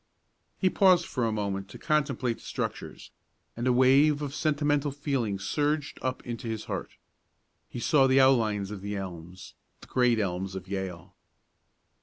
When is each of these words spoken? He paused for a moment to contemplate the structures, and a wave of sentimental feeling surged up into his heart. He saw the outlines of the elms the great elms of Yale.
He 0.57 0.67
paused 0.71 1.05
for 1.05 1.25
a 1.25 1.31
moment 1.31 1.67
to 1.69 1.77
contemplate 1.77 2.37
the 2.39 2.43
structures, 2.43 3.11
and 3.55 3.67
a 3.67 3.71
wave 3.71 4.23
of 4.23 4.33
sentimental 4.33 4.89
feeling 4.89 5.37
surged 5.37 5.99
up 6.01 6.25
into 6.25 6.47
his 6.47 6.65
heart. 6.65 6.93
He 7.69 7.79
saw 7.79 8.07
the 8.07 8.19
outlines 8.19 8.71
of 8.71 8.81
the 8.81 8.97
elms 8.97 9.53
the 9.79 9.85
great 9.85 10.17
elms 10.17 10.55
of 10.55 10.67
Yale. 10.67 11.13